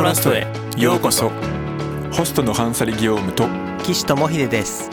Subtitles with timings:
[0.00, 0.46] トラストへ
[0.78, 1.30] ようこそ。
[2.10, 3.46] ホストのハンサリ・ギオームと
[3.84, 4.88] 岸智秀です。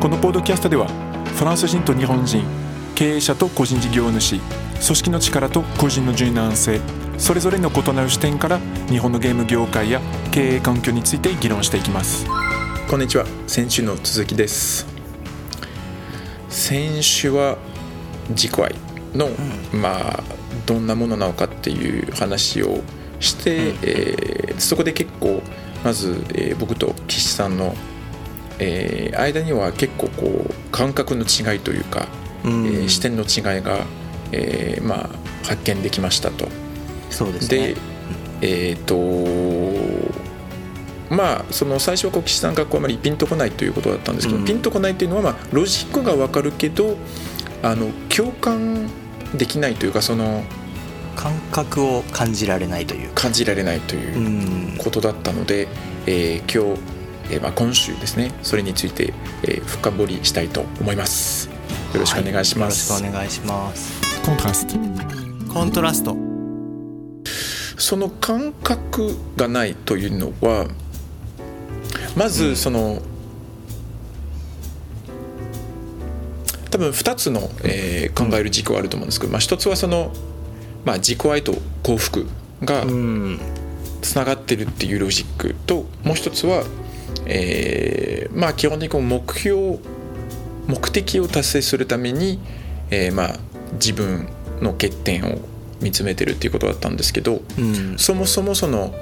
[0.00, 0.88] このポッドキャストでは
[1.36, 2.44] フランス人と日本人
[2.96, 4.42] 経営者と個人事業主組
[4.80, 6.80] 織の力と個人の柔軟性
[7.16, 10.00] それぞれの異なる視点から日本のゲーム業界や
[10.32, 12.26] 経営環境について議論していきます。
[12.90, 13.26] こんにちは。
[13.46, 14.84] 先週の続きです。
[16.48, 17.56] 先週は
[18.30, 18.74] 自己愛
[19.14, 19.28] の、
[19.72, 20.24] うん、まあ
[20.66, 22.82] どんなものなのかっていう話を
[23.24, 25.42] して、うん、えー、そこで結構
[25.82, 27.74] まず、えー、僕と岸さんの、
[28.58, 32.06] えー、間には結構こう感覚の違いというか、
[32.44, 33.84] うん、えー、視点の違いが、
[34.32, 35.08] えー、まあ
[35.44, 36.48] 発見できましたと。
[37.10, 37.74] そうですね、
[38.40, 38.96] でえっ、と
[41.14, 46.96] まあその最初はこう岸さんがこうあまりピンとこないということだったんですけど、うん、ピンとこないっていうのは、まあ、ロジックが分かるけど
[47.62, 48.88] あの共感
[49.34, 50.42] できないというかその
[51.14, 55.68] 感覚を感じられないという感じられないということだったので、
[56.06, 56.80] えー、今日、
[57.30, 61.48] えー、まあ、今週ですねそれについて、えー、深掘りしたいと思います。
[61.92, 64.00] よろしくお願いします、はい、よろしくお願いします。
[64.24, 64.74] コントラスト。
[65.52, 66.16] コントラスト。
[67.78, 70.66] その感覚がないというのは
[72.16, 73.14] まずその、うん
[76.74, 80.12] 多分2つの、えー、考える軸はあると思うんですけど、まあ、1つはその、
[80.84, 82.26] まあ、自己愛と幸福
[82.62, 82.84] が
[84.02, 86.64] つながってるっていうロジックともう一つは、
[87.26, 89.78] えー、まあ基本的に目標
[90.66, 92.38] 目的を達成するために、
[92.90, 93.36] えー、まあ
[93.74, 94.28] 自分
[94.60, 95.38] の欠点を
[95.80, 98.94] 見つめてるっていうことだったんですけど、うん、そもそもその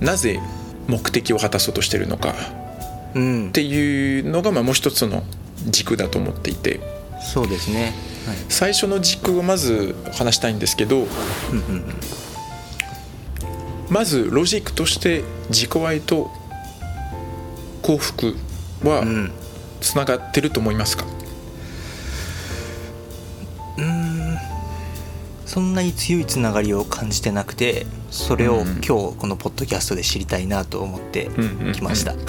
[0.00, 0.40] なぜ
[0.88, 5.22] 目的を果たそうとしてるのかっていうのがまあもう一つの
[5.66, 6.80] 軸だと思っていて。
[7.24, 7.92] そうですね、はい、
[8.48, 11.06] 最初の軸をまず話したいんですけど
[13.90, 16.30] まずロジックとして自己愛と
[17.82, 18.36] 幸福
[18.82, 19.04] は
[19.80, 21.04] つながってると思いますか、
[23.76, 24.38] うん。
[25.44, 31.28] そんなに強いつながりを感じてなくてそれを今日このポッドキャストで知りたいなと思って
[31.74, 32.14] きました。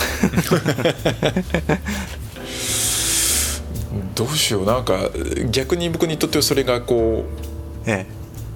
[4.15, 5.09] どうしようなんか
[5.51, 7.25] 逆に僕にとってはそれがこ
[7.85, 8.11] う、ええ、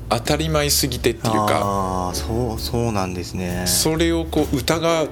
[0.09, 3.65] 当たり前すぎてっていうかあそうそうなんですね。
[3.67, 5.07] それをこう疑っ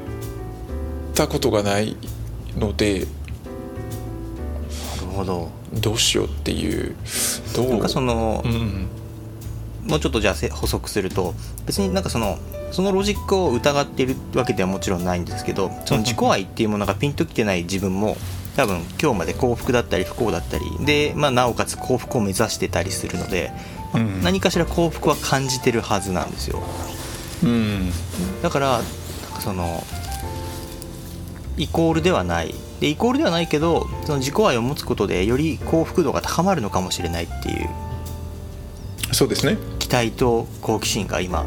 [1.13, 1.97] たことがない
[2.55, 3.05] のでな
[5.01, 5.57] るほど。
[5.73, 6.95] どうしようっていう
[7.55, 8.87] どうなんかその、うん、
[9.83, 11.33] もうちょっとじゃあ補足すると
[11.65, 12.37] 別になんかその
[12.71, 18.17] そのロジックを疑っているわけではもちろんないんですけどその自己愛っていうものがピンときてない自分も
[18.57, 20.65] 多分今日まで幸福だったり不幸だったり。
[20.83, 23.51] で、まあ、なおかつ幸福を目指してたりするので、
[23.93, 26.61] まあ、何かしら幸福は感じてるはずなんですよ、
[27.43, 27.91] うん、
[28.41, 28.81] だから
[29.39, 29.83] その
[31.55, 32.53] イコールではない。
[32.81, 37.69] でイコールではないけどその自己愛を持つことでより幸福度が高まるのかもしれないっていう。
[39.13, 39.57] そうですね。
[39.79, 41.45] 期待と好奇心が今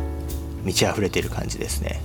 [0.65, 2.01] 満ち溢れてる感じですね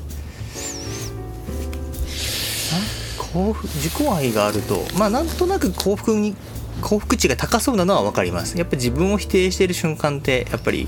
[3.35, 6.35] 幸福自己愛があるとまあなんとなく幸福に
[6.81, 8.57] 幸福値が高そうなのは分かります。
[8.57, 10.88] やっぱり自分を否定している瞬間ってやっぱり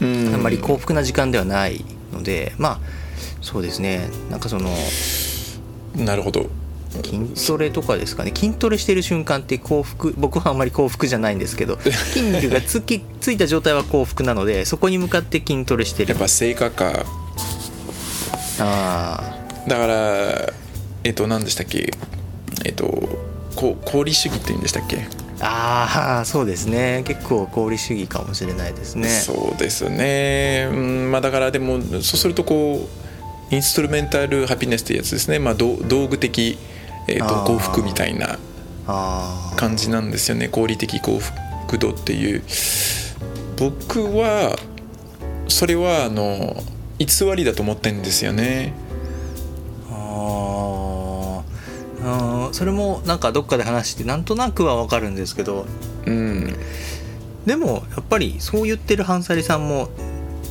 [0.00, 0.42] あん。
[0.42, 2.80] まり幸福な時間ではないのでまあ
[3.40, 4.08] そうですね。
[4.30, 4.68] なんかその
[5.96, 6.46] なるほど。
[7.04, 8.32] 筋トレとかですかね。
[8.34, 11.78] 筋トレしてる瞬間って幸福僕はあんまり幸福じゃないんですけど
[12.12, 16.10] 筋肉がつきついた状態は幸福なのでそこに向かって筋トレしてる。
[16.10, 17.04] やっぱ成果か。
[18.58, 19.20] あ
[19.66, 20.52] あだから
[21.04, 21.90] えっ、と何でしたっけ？
[22.64, 22.86] えっ、と
[23.56, 25.06] こ功利主義って言うんでしたっけ？
[25.40, 27.02] ああそうですね。
[27.06, 29.08] 結構功利主義かもしれないですね。
[29.08, 30.68] そうですね。
[30.70, 32.86] うんまあだからでもそうするとこ
[33.50, 36.58] うインストルメンタルハピネスってやつですね、まあ、道具的、
[37.08, 38.38] えーと、幸福みたいな
[39.56, 40.48] 感じなんですよね。
[40.48, 42.42] 合理的幸福度っていう。
[43.56, 44.56] 僕は
[45.48, 46.62] それはあの
[46.98, 48.72] 偽りだと思ってるんですよね
[52.52, 55.66] それもなんかどっかで話してなんとなくは分かるんですけど、
[56.06, 56.54] うん、
[57.46, 59.90] でもやっぱりそう言ってるハンサリさんも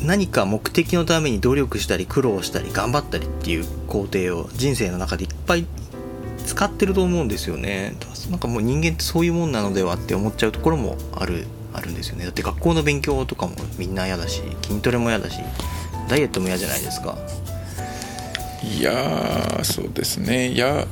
[0.03, 5.65] 何か目的のために努力したり苦労したり頑張ったりっていう工程を人生の中でいっぱい
[6.45, 7.95] 使ってると思うんですよね。
[8.29, 12.23] なんかもう人間ってそういうもんなのではって思っちゃうところもあるあるんですよね。
[12.23, 15.39] だって学校の勉強とかもみんな嫌だし筋トレも嫌だし
[16.07, 17.17] ダイエットも嫌じゃないですか
[18.77, 20.49] いやそうですね。
[20.51, 20.85] 嫌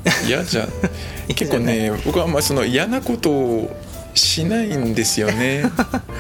[0.46, 0.68] じゃ
[1.36, 3.78] 結構ね僕はあんまりその嫌なことを
[4.14, 5.64] しないんですよね。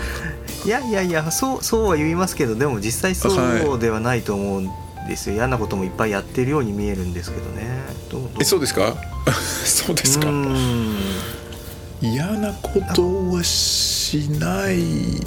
[0.66, 3.30] いやいやいやそうそうは言いますけどでも実際そ
[3.76, 4.70] うではないと思うん
[5.08, 5.36] ですよ。
[5.36, 7.68] 嫌なこともいっぱいやってるように見えるんですけどね。
[8.12, 8.96] どうえそうですか？
[9.66, 10.28] そうですか。
[10.30, 10.96] うん。
[12.02, 14.80] 嫌なことはしない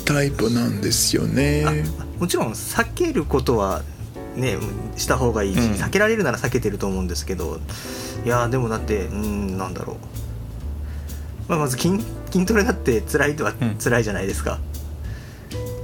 [0.05, 1.65] タイプなんですよね。
[1.67, 3.83] あもちろん避けることは
[4.37, 4.59] ね
[4.97, 5.73] した方がいいし、うん。
[5.75, 7.59] 避けられるなら避けてると思うんですけど
[8.25, 9.97] いやでもだってうんなんだろう、
[11.49, 13.77] まあ、まず筋筋トレだって辛いとはうん。
[13.77, 14.59] 辛いじゃないですか、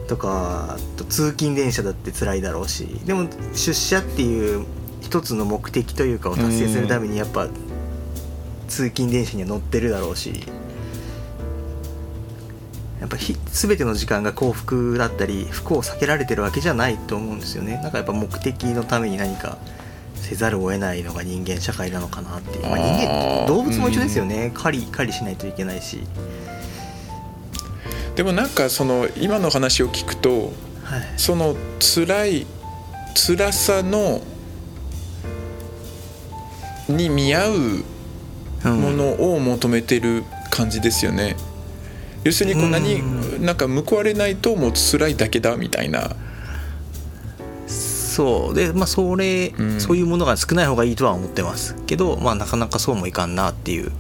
[0.09, 2.87] とかあと通勤電車だって辛いだろうし。
[3.05, 4.65] でも出社っていう
[5.01, 7.49] 一つの目的というかを達成するためにやっぱ
[8.67, 10.43] 通勤電車には乗ってるだろうし
[13.01, 17.79] やっぱひ全ての時間が幸福だったり不幸を避けられてるわけじゃないと思うんですよね。
[17.83, 19.59] なんかやっぱ目的のために何か
[20.15, 24.51] せざるを得ないのが人間社会なのかなっていう、まあ、人間動物も一緒ですよね。
[24.55, 26.01] 狩り狩りしないといけないし、
[28.15, 30.53] でもなんかその今の話を聞くと
[30.87, 32.47] はい、その辛い
[33.15, 34.23] 辛さの
[36.89, 37.53] に見合う
[38.65, 38.81] うん。
[38.81, 41.37] ものを求めてる感じですよね。
[42.27, 43.45] 要するにこう何うん。
[43.45, 46.17] なんか報われないともう辛いだけだみたいな。
[47.67, 48.55] そう。
[48.55, 49.81] でまあそれ、うん。
[49.81, 51.77] そういうものが少ない方がいいとは思ってます。
[51.87, 53.93] けどまあなかなかそうもいかんなっていう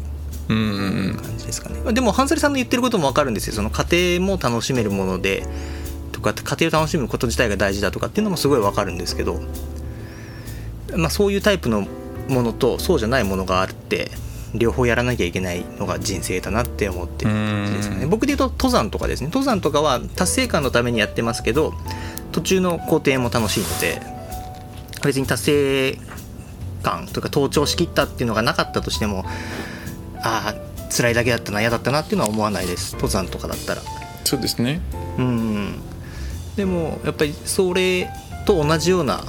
[0.48, 1.16] うんうんうん。
[1.16, 1.80] 感じですかね。
[1.84, 3.54] まあでもハンサリさんの言ってることも分かるんですよ。
[3.54, 5.46] その家庭も楽しめるもので
[6.10, 9.40] とか家庭を楽しむこと自体が大事だとかっていうのもすごい分かるんですけど、
[10.96, 11.86] まあ、そういうタイプの
[12.28, 14.10] ものとそうじゃないものがあって
[14.58, 18.04] 両方やらなきゃいけないのが人生だなって思ってる感じですかね。
[18.04, 18.10] うん。
[18.10, 19.26] 僕で言うと登山とかですね。
[19.28, 21.74] 登山とかは達成感のためにやってますけど
[22.32, 24.00] 途中の工程も楽しいので
[25.04, 25.98] 別に達成
[26.82, 29.24] 感というか登頂しきったっていうのがなかったとしても
[30.22, 32.94] ああ辛いだけだったな嫌だったなっていうのは思わないです。
[32.94, 33.82] 登山とかだったら。
[34.24, 34.80] そうですね。
[35.18, 35.74] うん。
[36.56, 38.10] でもやっぱりそれ
[38.46, 39.22] と同じような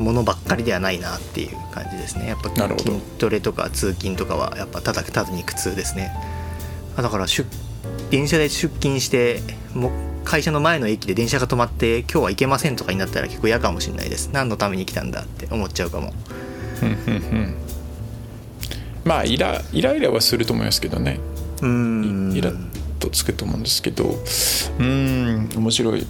[0.00, 2.28] ものばっかりではないなっていう感じですね。
[2.28, 6.12] やっぱ筋トレとか通勤とかはやっぱただただに苦痛ですね。
[6.96, 7.46] あだから出
[8.10, 9.40] 電車で出勤して
[9.74, 9.90] もう
[10.24, 14.30] 会社の前の駅で電車が止まって今日は行けませんとかになったら結構嫌かもしれないです。
[14.32, 16.12] 何のために来たんだって思っちゃうかも。
[16.82, 17.54] うんうんうん。
[19.04, 21.20] まあイライライラはすると思いますけどね。
[21.62, 22.32] うん。
[22.34, 22.56] イラッ
[22.98, 24.04] とつくと思うんですけど。
[24.04, 26.06] うーん面白い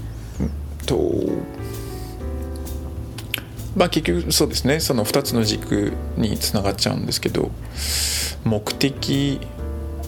[3.77, 4.81] まあ結局そうですね。
[4.81, 7.51] その2つの軸につながっちゃうんですけど
[8.45, 9.41] 目的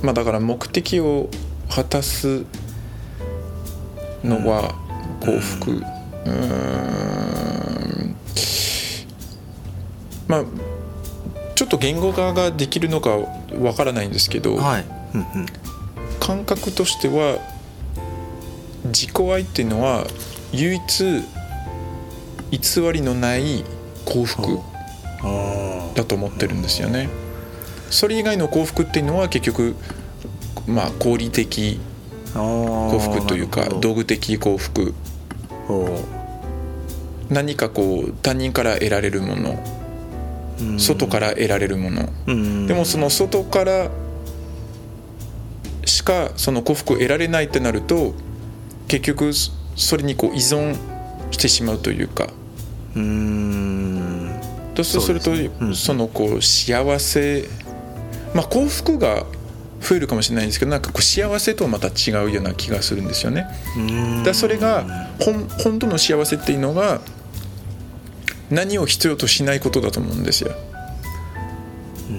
[0.02, 1.28] まあだから目的を
[1.68, 2.44] 果たす
[4.24, 4.74] のは
[5.20, 5.70] 幸福。
[5.72, 6.32] うー
[8.08, 8.16] ん。
[10.28, 10.44] まあ
[11.54, 13.10] ちょっと言語化ができるのか
[13.60, 14.84] わからないんですけど、はい。
[16.20, 17.38] 感覚としては
[18.86, 20.06] 自己愛っていうのは
[20.52, 21.22] 唯一
[22.52, 23.64] 偽りのない
[24.04, 24.60] 幸福
[25.22, 27.08] あだと思ってるんですよね。
[27.90, 29.74] それ以外の幸福っていうのは結局
[30.66, 31.80] まあ合理的
[32.34, 34.94] 幸幸福というか道具的幸福。
[37.30, 39.58] 何かこう他人から得られるもの。
[40.78, 42.02] 外から得られるもの。
[42.02, 43.90] らでもその外から
[45.84, 48.14] しかその幸福を得られないってなると
[48.88, 49.32] 結局
[49.76, 50.76] それにこう依存
[51.30, 52.28] してしまうというか
[52.96, 54.40] うん。
[54.74, 57.44] とそうするとねうんそのこう幸せ
[58.34, 59.26] まあ幸福が
[59.80, 63.46] 増えるかもしれないんですけどなんかこう幸せとはまた違うような気がするんですよね。
[64.24, 64.84] だそれが
[65.20, 67.00] 本本当の幸せっていうのが
[68.50, 70.52] 何を必要としないことだと思うんですよ。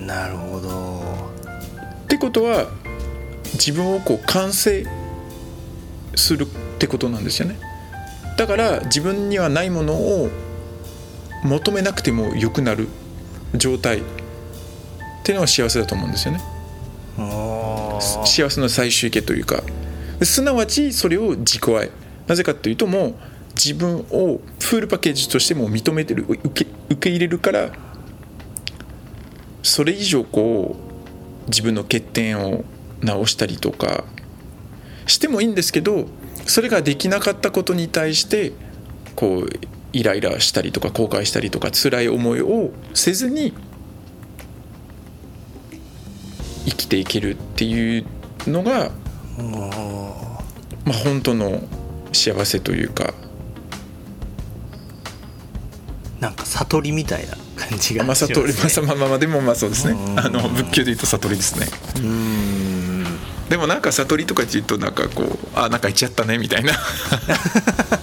[0.06, 1.04] なるほど。
[2.04, 2.68] ってことは
[3.54, 4.86] 自分をこう完成
[6.16, 6.48] するっ
[6.80, 7.58] てことなんですよね。
[8.38, 10.30] だから自分にはないものを
[11.44, 12.88] 求めなくても良くなる
[13.56, 14.00] 状態。
[14.00, 14.02] っ
[15.26, 16.42] ていうのは幸せだと思うんですよね。
[18.26, 19.64] 幸せの最終形というか。
[20.22, 21.90] すなわちそれを自己愛。
[22.28, 23.16] なぜかというともう
[23.56, 27.72] 自分をフルパッケージとしてもう認めてる受け受け入れるから
[29.62, 30.76] それ以上こ
[31.46, 32.64] う自分の欠点を
[33.02, 34.06] 直したりとか
[35.06, 36.08] してもいいんですけど
[36.46, 38.54] それができなかったことに対して
[39.16, 39.50] こう
[39.94, 43.54] イライラしたりとか後悔したりとか辛い思いをせずに
[46.66, 48.06] 生きていけるっていう
[48.48, 48.90] のが、
[50.86, 51.62] まあ、本当の
[52.12, 53.14] 幸せというか、
[56.20, 59.94] なんか悟りみたいな感じがまあ、します悟りねまあまあまあまあでもまあそうですね。
[59.94, 60.20] うん。
[60.20, 61.68] あの仏教で言うと悟りですね。
[61.98, 63.04] うん。
[63.50, 66.74] でもなんか悟りとかって言うとなんかこうあなんか言っちゃったねみたいな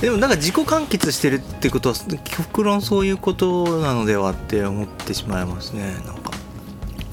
[0.00, 5.94] でもなんか自己完結してるってことは極論そういうことなのではって思ってしまいますね。
[6.06, 6.30] なんか。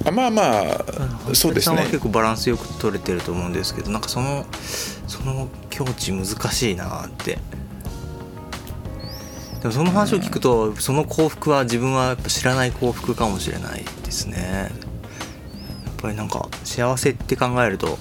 [0.05, 1.87] あまあまあそうですね。
[1.91, 7.39] 結構バランスよく取れてると思うんですけどなんかそのその境地難しいなって。
[9.59, 14.71] でもその話を聞くと、その幸福は自分はやっぱ知らない幸福かもしれないですね。
[15.85, 17.97] やっぱりなんか幸せって考えると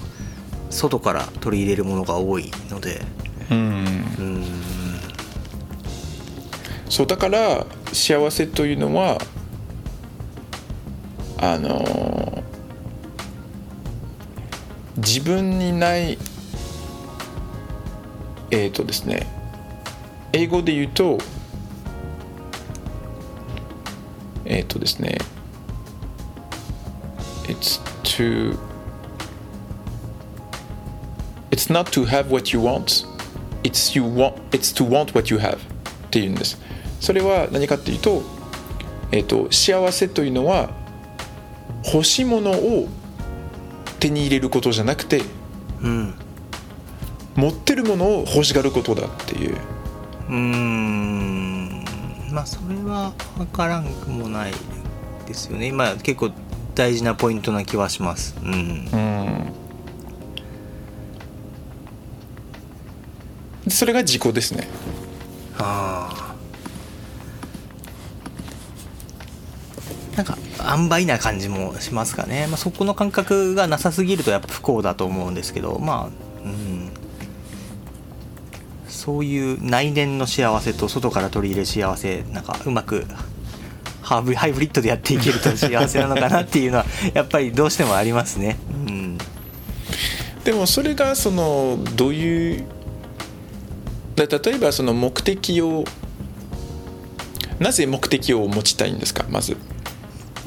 [0.69, 3.01] 外から取り入れるものが多いので
[3.51, 3.87] うん。
[6.89, 9.19] そうだから幸せというのは
[11.37, 12.43] あの
[14.97, 16.17] 自分にない
[18.49, 19.27] えっ、とですね
[20.33, 21.19] 英語で言うと
[24.45, 25.17] えっ、とですね
[27.43, 28.57] It's to
[31.51, 33.05] It's not to have what you want
[33.63, 35.59] It's you want It's to want what you have っ
[36.09, 36.59] ていうんです。
[36.99, 38.23] それは何かっていうと,、
[39.11, 40.69] えー、と幸せというのは
[41.93, 42.87] 欲しいものを
[43.99, 45.21] 手に入れることじゃなくて
[45.81, 46.13] うん。
[47.35, 49.55] 持ってるものを欲しがることだっていう。
[50.27, 51.85] うーん。
[52.31, 54.53] まあそれは分からんくもない
[55.27, 55.67] ですよね。
[55.67, 56.31] 今結構
[56.73, 58.35] 大事なポイントな気はします。
[58.43, 58.89] うん。
[58.91, 59.66] うん
[63.69, 64.67] それが自己ですね。
[65.57, 66.27] ああ
[70.15, 70.37] なんか
[70.75, 76.89] 塩梅な感じもしますかね、まあ、そこの感覚がなさすぎるとやっぱ不幸だと思うんですけどまあうん。
[78.87, 83.05] そういう内面の幸せと外から取り入れる幸せなんかうまく
[84.01, 88.57] ハーブハイブリッドでやっていけると幸せなのかなっていうのは やっぱりどうしてもありますね。
[88.87, 89.17] うん。
[90.43, 92.65] でもそれがそのどういう
[94.17, 95.85] だ例えばその目的を
[97.59, 99.25] なぜ目的を持ちたいんですか？
[99.29, 99.55] まず。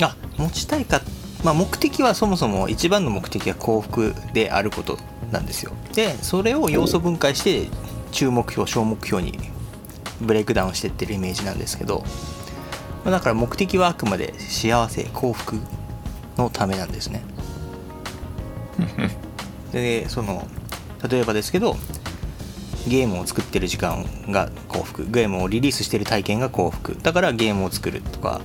[0.02, 1.02] あ持ちたいか、
[1.44, 4.98] まあ、目的はそもそも一番の目的は幸福であること
[5.30, 5.72] なんですよ。
[5.92, 7.68] でそれを要素分解して
[8.12, 9.38] 中目標小目標に
[10.20, 12.02] ブレイクダウンしてってるイメージなんですけど
[13.04, 15.56] まあだから目的はあくまで幸せ幸福
[16.36, 17.22] のためなんですね。
[19.72, 20.46] でその
[21.08, 21.76] 例えばですけど
[22.88, 25.10] ゲームを作ってる時間が幸福。
[25.10, 26.96] ゲームをリリースしてる体験が幸福。
[27.02, 28.40] だからゲームを作るとか。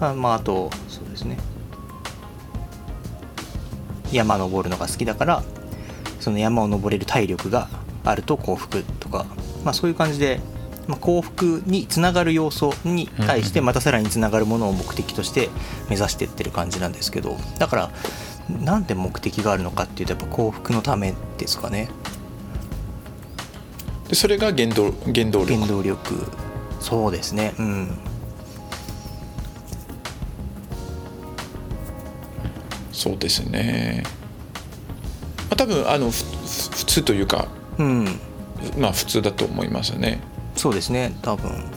[0.00, 1.38] あまああとそうですね。
[4.12, 5.42] 山登るのが好きだから
[6.20, 7.68] その山を登れる体力が
[8.04, 9.26] あると幸福とか、
[9.64, 10.40] まあ、そういう感じで、
[10.86, 15.48] まあ、幸福につながる要素に対してまたさらにつながるものを目的として
[15.90, 17.36] 目指していってる感じなんですけど。
[17.58, 17.90] だから
[18.48, 21.88] なんで目的があるのかっていうとやっぱ幸福のためですかね
[24.08, 25.54] でそれが原動原動力。
[25.54, 26.26] 原動力。
[26.80, 27.54] そうですね。
[27.58, 27.98] うん。
[32.92, 37.46] そうですね、まあ、多分あの普通というか
[37.78, 38.04] うん。
[38.78, 40.20] まあ普通だと思いますね。
[40.56, 41.14] そうですね。
[41.22, 41.70] 多分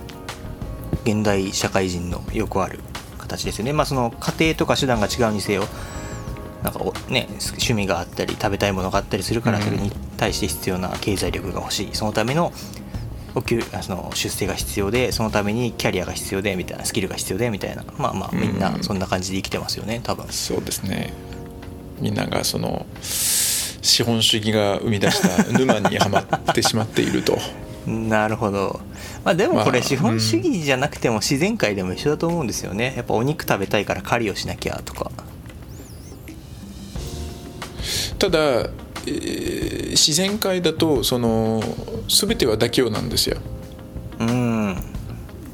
[1.04, 2.80] 現代社会人のよくある
[3.18, 3.74] 形ですよね。
[3.74, 5.64] まあその家庭とか手段が違うにせよ
[6.64, 11.90] なんかおね趣味があったり食べたいものがあったりするからうんそれに対して必要な経済力が欲しい。
[11.94, 12.52] そのための
[13.36, 17.84] お給あその出世が必要でそのためにキャリアが必要でみたいなスキルが必要でみたいな。
[17.98, 20.28] まあまあみんなそんな感じで生きてますよね多分。
[20.30, 21.14] そうですね。
[22.00, 27.38] みんながその資本主義が生み出した 沼にはまってしまっていると。
[27.86, 28.80] なるほど。
[29.24, 32.94] まあでもこれまあ資本主義じゃなくても自然界でも一緒だと思うんですよね。
[32.96, 35.12] やっぱお肉食べたいから狩りをしなきゃとか
[38.20, 41.62] ただ、えー自然界だとその
[42.08, 43.38] 全ては妥協なんですよ。
[44.20, 44.78] うん。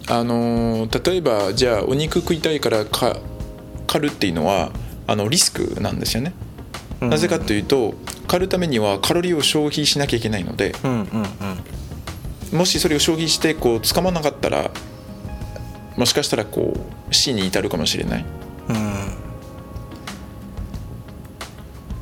[0.07, 3.17] あの例えばじゃあお肉食いたいからか
[3.87, 4.71] 狩るっていうのは
[5.07, 6.33] あのリスクなんですよね、
[7.01, 7.09] うん。
[7.09, 7.95] なぜかというと
[8.27, 10.75] 狩るためにはカロリーを消費しなきゃいけないので。
[10.83, 10.99] うんうん
[12.53, 12.57] うん。
[12.57, 14.69] もしそれを消費してこう捕まなかったら
[15.97, 16.73] もしかしたらこ
[17.09, 18.25] う死に至るかもしれない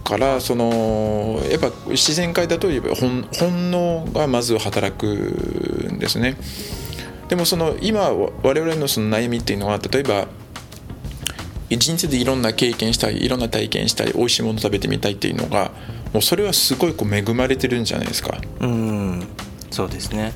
[0.04, 6.38] からそのやっぱ自然界だといえば本本能がまず働くんですね。
[7.30, 10.28] でもその今我々のその悩みっていうのは例えば
[11.70, 15.72] 人生でいろんな経験したいいろんな体験したい美味しいもの食べてみたいっていうのが
[16.12, 18.38] もうそれはすごいこう恵まれてるんじゃないですか。
[18.60, 19.28] うん
[19.72, 20.34] そうですね。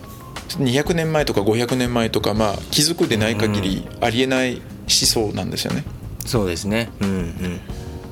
[0.50, 5.83] 200年前とか500年前とかまあ貴族でない限りありえない思想なんですよね。
[6.25, 6.89] そうですね。
[7.01, 7.62] うんうん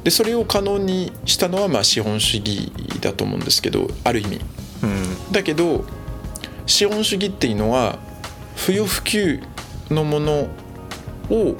[0.05, 2.71] でそれを可能にしたのはまあ資本主義
[3.01, 4.39] だと思うんですけどある意味。
[4.83, 5.31] うん。
[5.31, 5.83] だけど
[6.67, 7.97] 資本主義っていうのは
[8.55, 9.41] 不要不急
[9.89, 10.47] のもの
[11.31, 11.57] を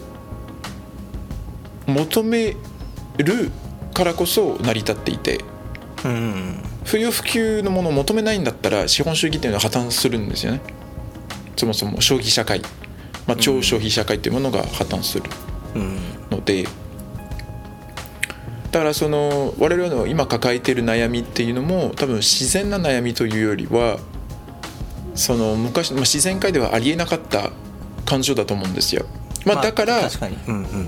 [1.88, 2.56] 求め
[3.18, 3.52] る
[3.96, 5.40] からこそ成り立っていて、
[6.04, 10.62] うん、不要不急のものを求めないんだったら資本主義っていうのは破綻するんですよね。
[11.56, 12.62] そもそも消費社会、
[13.26, 15.24] まあ、超消費社会っていうものが破綻する
[16.30, 16.85] ので、うん、
[18.76, 24.00] だからその我々の今抱えている悩みっていうのも多分自然な悩みというよりは
[25.14, 27.52] その昔、まあ、自然界ではありえなかった
[28.06, 29.06] 感情だと思うんですよ。
[29.46, 30.10] まあ、だから、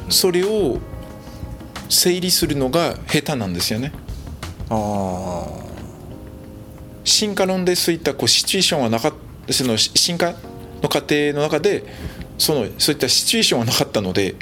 [0.10, 0.80] それを
[1.88, 3.94] 整理するのが下手なんですよね。
[7.06, 9.14] 進化論でそういったこうシチュエーションはなかっ
[9.48, 10.34] たその進化
[10.82, 11.86] の過程の中で
[12.38, 14.36] そのそういったシチュエーションはなかったので、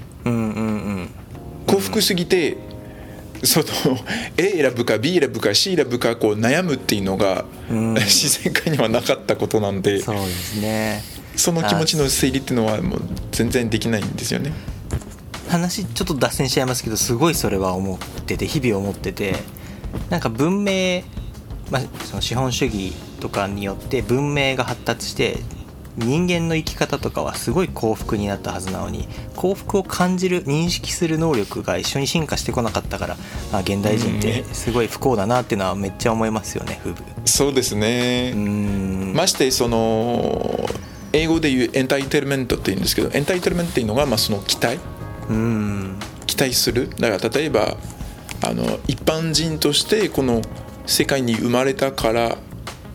[1.68, 2.65] 幸福すぎて
[3.44, 3.66] その
[4.38, 11.04] A 選ぶか B 選ぶか C 選ぶかこう悩むっていうのが、自然界にはなかったことなんでそうですね。
[11.36, 13.02] その気持ちの整理っていうのはもう
[13.32, 14.54] 全然できないんですよね。
[15.50, 19.36] 話ちょっと脱線しちゃいますけどすごいそれは思ってて日々思ってて。
[20.10, 21.04] なんか文明、
[21.72, 25.38] まあ、その資本主義とかによって文明が発達して
[25.98, 33.16] 人間の生き方とかはすごい幸福になったはずなのに幸福を感じる認識する能力が一緒に進化してこなかったから、
[33.52, 36.94] まあ、現代人ってすごい不幸だなっていうのはめっちゃ思いますよねフ
[37.26, 38.34] そうですね。
[39.14, 40.66] ましてその
[41.14, 44.80] 英語で言うエンタイテルメントって言うんですけどエンタイテルメントっていうのがまあその期待。
[46.28, 46.90] 期待する。
[47.00, 47.78] だから例えば
[48.44, 50.42] あの一般人としてこの
[50.86, 52.38] 世界に生まれたから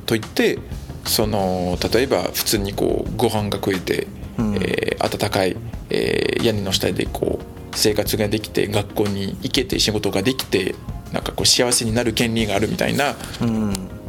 [0.07, 0.59] といって
[1.05, 4.07] その例えば普通にこうご飯が食えて、
[4.39, 5.57] うん、えー、暖かい、
[5.91, 10.75] えー、屋根の下でこう生活ができて学校に行けて仕事ができて
[11.13, 13.15] なんかこう幸せになる権利があるみたいな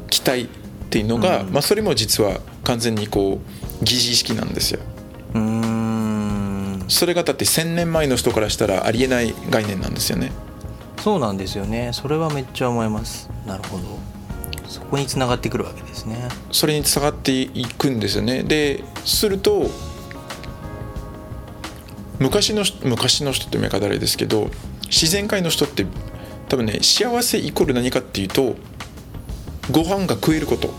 [0.09, 0.47] 期待っ
[0.89, 4.79] ていうのが、うん、まあ、それも実は完全にこう疑似意識なんですよ。
[6.91, 10.31] それがだって1,000年前の人からしたらありえない概念なんですよね。
[10.99, 11.91] そうなんですよね。
[11.93, 13.29] それはめっちゃ思います。
[13.47, 14.10] なるほど
[14.71, 16.29] そこにつながってくるわけですね。
[16.51, 18.43] それにつながっていくんですよね。
[18.43, 19.69] ですると
[22.19, 24.49] 昔の昔の人って見方あれですけど
[24.85, 25.85] 自然界の人って
[26.47, 28.55] 多分ね幸せイコール何かっていうと
[29.69, 30.73] ご飯が食えること。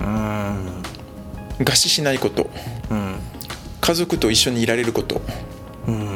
[0.00, 0.82] うん。
[1.58, 2.50] 餓死しないこと、
[2.90, 3.16] うん、
[3.80, 5.22] 家族と一緒にいられること、
[5.86, 6.14] うん、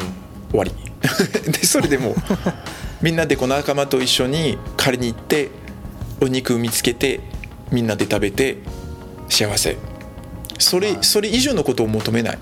[0.51, 0.73] 終わり。
[1.51, 2.14] でそれでも
[3.01, 5.51] みんなでこう仲間と一緒に狩りに行って
[6.20, 7.20] お肉見つけて
[7.70, 8.59] みんなで食べて
[9.28, 9.76] 幸せ。
[10.59, 12.38] それそれ以上のことを求めない。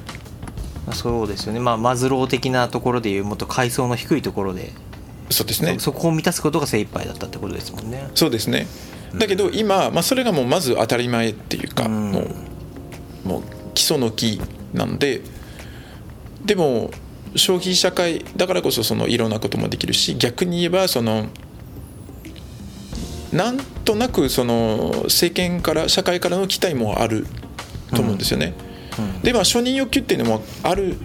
[0.93, 1.61] そうですよね。
[1.61, 4.73] まあマズロー的なところでいうもっと階層の低いところで。
[5.31, 5.79] そうですね。
[5.79, 8.09] そこを満たすことが精一杯だったってことですもんね。
[8.15, 8.67] そうですね。
[9.15, 12.21] だけど今、まあ、それがもうまず当たり前っていうか、うん、も
[13.25, 13.43] うもう
[13.75, 14.41] 基礎の木
[14.73, 15.23] なんで
[16.45, 16.91] でも
[17.35, 21.27] 消費社会だからこそそのいろんなこともできるし逆に言えばその
[23.33, 27.27] なんとなくその政権から社会からの期待もある
[27.95, 28.55] と思うんですよね。
[28.99, 30.97] うんうん、でまあ承認欲求っていうのもある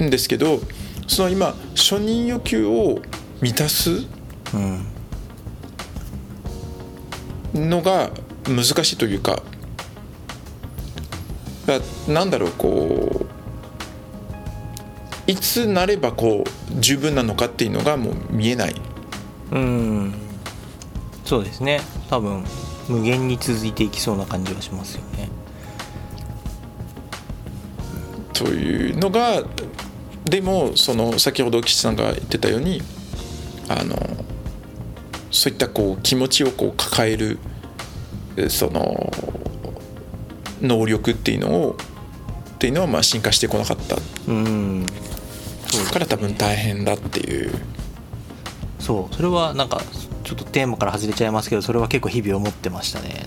[0.00, 0.60] んですけど
[1.06, 3.00] その今承認欲求を
[3.40, 4.06] 満たす
[7.54, 8.10] のが
[8.46, 9.42] 難しいというか
[12.08, 13.26] なんだろうこ
[15.28, 18.74] ういつなればこう十分なのかっていうのがもう見えない。
[19.52, 20.29] うん
[21.30, 21.80] そうですね。
[22.08, 22.42] 多分
[22.88, 25.28] 無限に続いていきそうな感じはしますよね。
[28.32, 29.44] というのが
[30.24, 32.82] でもその先ほど岸さんが言ってたように
[33.68, 33.96] あの
[35.30, 37.38] そういったこう気持ちをこう抱える
[38.48, 39.12] その
[40.60, 41.76] 能力っていうのを
[42.54, 43.96] っていうのはまあ進化してこなかった。
[44.26, 44.84] うん。
[45.68, 47.52] そうから多分大変だっていう
[48.90, 49.80] そうそれはなんか
[50.24, 53.24] ちょっとテーマから外れちゃいますけどそれは結構日々思ってましたね。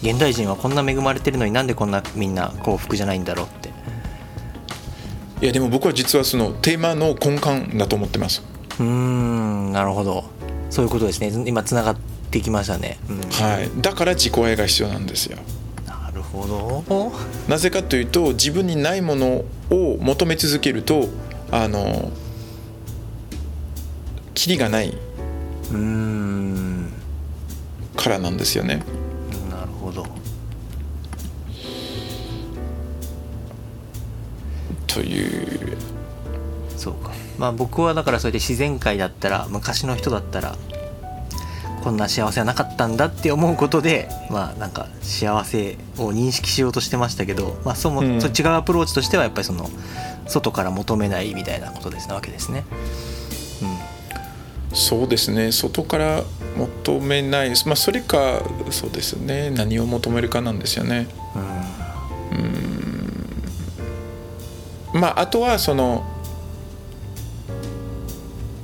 [0.00, 3.68] 現代人はこんな恵まれてるのになんでこんなみんな幸福じゃないんだろうって。
[5.42, 8.42] いやでも僕は実はそのテーマの根幹だと思ってます。
[8.80, 10.24] うんなるほど。
[10.70, 11.30] そういうことですね。
[11.46, 11.96] 今つながっ
[12.30, 13.70] てきましたね、うん、はい。
[13.82, 15.36] だから自己愛が必要なんですよ。
[16.32, 17.12] ほど。
[17.48, 21.08] なぜかというと自分にないものを求め続けると
[21.50, 22.10] あの
[24.38, 24.94] キリがない
[27.96, 28.84] からなんですよね。
[29.50, 30.06] なるほど。
[34.86, 35.76] という。
[36.76, 37.10] そうか。
[37.36, 40.56] まあ僕はだからそれで自然界だったら昔の人だったら
[41.82, 49.68] こんな幸せはなかったんだって思うことでまあなんか幸せを認識しようとしてましたけど、まあ、そも、うん、そ違うアプローチとしてはやっぱりその
[50.28, 52.64] 外から求めないみたいなことですなわけですね。
[54.78, 55.50] そうですね。
[55.50, 56.22] 外から
[56.56, 59.50] 求めない、まあ、それかそうですね。
[59.50, 61.08] 何を求めるかなんですよね。
[61.34, 62.42] うん
[64.94, 65.00] うん。
[65.00, 66.06] まああとはその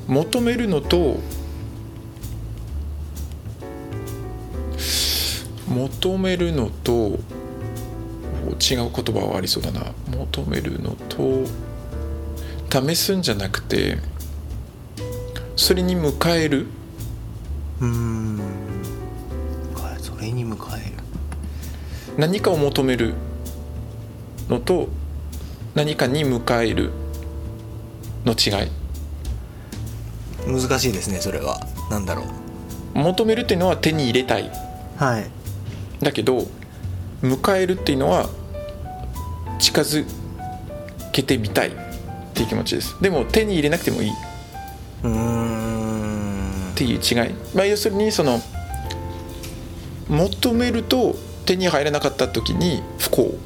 [0.06, 1.18] 求めるのと
[5.66, 7.18] 求めるのと違う
[8.60, 9.86] 言葉はありそうだな。
[10.16, 11.44] 求めるのと
[12.70, 13.98] 試すんじゃなくて
[15.56, 16.66] それに迎える？
[17.80, 18.40] うん。
[19.98, 20.92] それに迎える。
[22.16, 23.14] 何かを求める
[24.48, 24.88] のと
[25.74, 26.90] 何かに迎える
[28.24, 28.70] の違い？
[30.46, 31.60] 難しいですねそれは。
[31.90, 32.24] 何だろ
[32.94, 32.98] う。
[32.98, 34.50] 求めるっていうのは手に入れたい。
[34.96, 35.30] はい。
[36.00, 36.46] だけど
[37.22, 38.28] 迎えるっていうのは
[39.58, 40.04] 近づ
[41.12, 41.72] けてみたいっ
[42.34, 43.00] ていう気持ちです。
[43.00, 44.12] でも手に入れなくてもいい
[45.04, 48.40] っていう違い、まあ、要するにその
[50.08, 51.14] 求めると
[51.44, 53.38] 手に入らなかった時に不幸。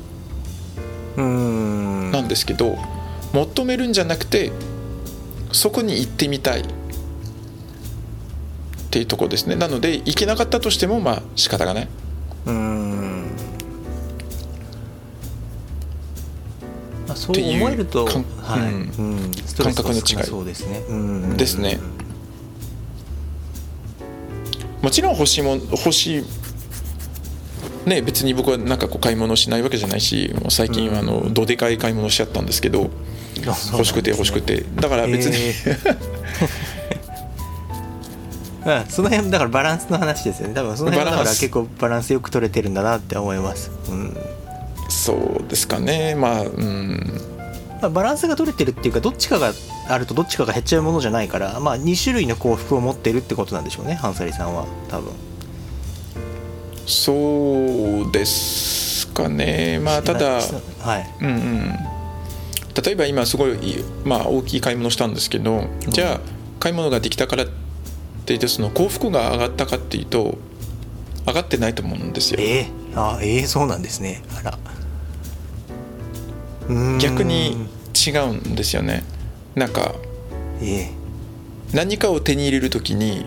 [1.17, 2.79] なんですけど
[3.33, 4.53] 求めるんじゃなくて
[5.51, 6.61] そこに行ってみたい。
[6.61, 6.65] っ
[8.91, 9.57] ていうとこですね。
[9.57, 11.89] なので行けなかったとしてもまあ仕方がない。
[12.47, 12.98] うん
[17.35, 18.73] そう思えると、はい。
[18.73, 20.03] うん、うん、感覚の違い。
[20.25, 21.79] そうですね、うん、ですね。
[24.83, 26.25] もちろん欲しいも欲しい
[27.89, 32.91] ね別に僕はなんかこう買い物しないわけじゃないしもう最近はあのどでかい買い物しちゃったんですけど、
[33.73, 34.65] 欲しくて欲しくて。
[34.77, 40.55] だから別に、えー、 うん、その辺だからバランスの話ですよね。
[40.55, 44.17] 多分その辺だから結構バランスよく取れてるんだなって思います、うん、
[44.89, 46.15] そうですかね。
[46.15, 47.21] まあうん。
[47.93, 49.53] バランスが取れてるっていうかどっちかが
[49.89, 55.13] あるとどっちかが減っちゃうものじゃないから、まあ、2種類の幸福を持ってるってことなんでしょうねハンサリさんは多分。
[56.87, 57.13] そ
[58.09, 59.79] うですかね。
[59.79, 60.41] まあただ、
[60.81, 61.15] はい。
[61.21, 61.73] うんうん、
[62.83, 66.21] 例えば今すごい、まあ、大きい買い物したんですけど、じゃあ
[66.59, 67.53] 買い物ができたからって
[68.29, 70.39] 言ってその幸福が上がったかっていうと
[71.27, 72.41] 上がってないと思うんですよ。
[72.41, 74.23] えー、あえー、そうなんですね。
[74.35, 74.59] あら
[77.01, 79.03] 逆に違うんですよね。
[79.55, 79.95] なんか、
[80.63, 80.91] え。
[81.73, 83.27] 何かを手に入れる時に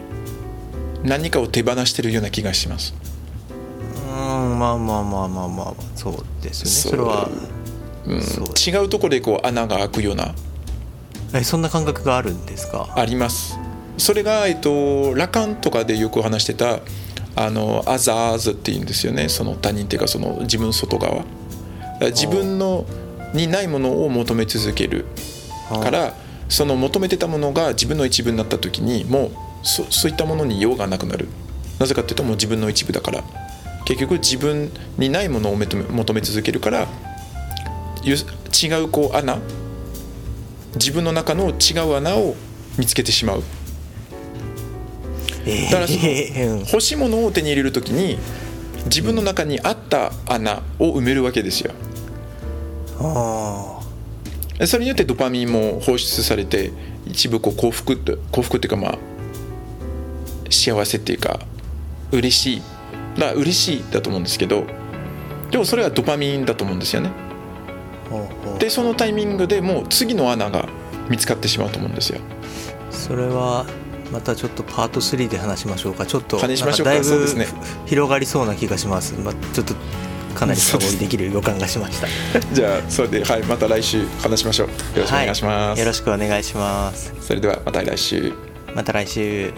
[1.04, 2.94] 何かを手放してるような気がします。
[3.96, 6.70] うんまあまあまあまあまあそうですね。
[6.72, 7.30] それは、
[8.06, 10.34] うん、違うところでこう穴が開くような。
[11.34, 12.94] えそんな感覚があるんですか？
[12.96, 13.58] あります。
[13.98, 16.80] それが、えっと、ラカンとかでよく話してた
[17.36, 19.30] あのアザーズっていうんですよね。
[19.30, 21.24] その他人っていうかその自分外側。
[22.02, 22.86] 自分の
[23.34, 25.06] にないものを求め続ける。
[25.70, 26.14] から
[26.50, 29.32] その求めてたものが自分の一部になった時にもう
[29.64, 31.28] そそういったものに用がなくなる。
[31.80, 33.24] なぜかっていうともう自分の一部だから。
[33.84, 36.88] 結局自分にないものを求め続けるから
[38.04, 38.18] 違
[38.84, 39.40] うこう穴
[40.76, 42.36] 自分の中の違う穴を
[42.78, 43.44] 見つけてしまう。
[45.72, 48.20] だからその欲しいものを手に入れる時に
[48.86, 51.74] 自分の中にあった穴を埋めるわけですよ
[54.66, 56.72] それによってドパミンも放出されて
[57.06, 57.98] 一部こう幸福
[58.32, 58.98] 幸福っていうかまあ
[60.50, 61.40] 幸せっていうか
[62.12, 62.62] 嬉しい。
[63.18, 64.64] だ嬉しいだと思うんですけど
[65.50, 67.12] でもそれはドパミンだと思うんですよね。
[68.60, 70.68] でそのタイミングでもう次の穴が
[71.10, 72.20] 見つかってしまうと思うんですよ。
[72.90, 73.66] それは
[74.12, 76.06] またちょっとパート3で話しましょうか。
[76.06, 77.28] ちょっとだいぶ
[77.86, 79.74] 広がりそうな気がします、まあ、ちょっと
[80.32, 82.08] かなり深掘りできる予感がしました。
[82.54, 84.68] じゃあそれではいまた来週話しましょう。
[84.68, 87.14] よろしくお願いします、はい、よろしくお願いします。
[87.22, 88.34] それではまた来週。
[88.74, 89.54] また来週